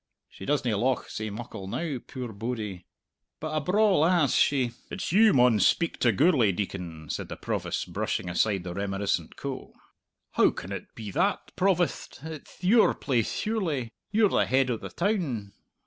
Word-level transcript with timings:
She 0.27 0.47
doesna 0.47 0.75
lauch 0.79 1.11
sae 1.11 1.29
muckle 1.29 1.67
now, 1.67 1.99
puir 2.07 2.33
bodie! 2.33 2.87
But 3.39 3.51
a 3.55 3.61
braw 3.61 3.99
lass 3.99 4.33
she" 4.33 4.71
"It's 4.89 5.11
you 5.11 5.31
maun 5.31 5.59
speak 5.59 5.99
to 5.99 6.11
Gourlay, 6.11 6.51
Deacon," 6.53 7.07
said 7.11 7.29
the 7.29 7.35
Provost, 7.35 7.93
brushing 7.93 8.27
aside 8.27 8.63
the 8.63 8.73
reminiscent 8.73 9.35
Coe. 9.35 9.73
"How 10.31 10.49
can 10.49 10.71
it 10.71 10.95
be 10.95 11.11
that, 11.11 11.55
Provost? 11.55 12.21
It'th 12.23 12.63
your 12.63 12.95
place, 12.95 13.31
surely. 13.31 13.91
You're 14.09 14.29
the 14.29 14.47
head 14.47 14.71
of 14.71 14.81
the 14.81 14.89
town!" 14.89 15.53